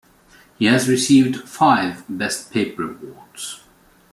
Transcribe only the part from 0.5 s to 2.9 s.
He has received five Best Paper